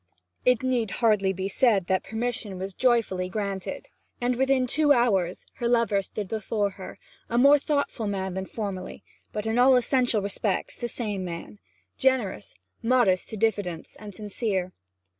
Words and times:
It 0.45 0.63
need 0.63 0.89
hardly 1.05 1.31
be 1.31 1.47
said 1.47 1.85
that 1.85 2.01
permission 2.03 2.57
was 2.57 2.73
joyfully 2.73 3.29
granted, 3.29 3.87
and 4.19 4.35
within 4.35 4.65
two 4.65 4.91
hours 4.91 5.45
her 5.57 5.67
lover 5.67 6.01
stood 6.01 6.27
before 6.27 6.71
her, 6.71 6.97
a 7.29 7.37
more 7.37 7.59
thoughtful 7.59 8.07
man 8.07 8.33
than 8.33 8.47
formerly, 8.47 9.03
but 9.31 9.45
in 9.45 9.59
all 9.59 9.75
essential 9.75 10.23
respects 10.23 10.75
the 10.75 10.89
same 10.89 11.23
man, 11.23 11.59
generous, 11.99 12.55
modest 12.81 13.29
to 13.29 13.37
diffidence, 13.37 13.95
and 13.95 14.15
sincere. 14.15 14.73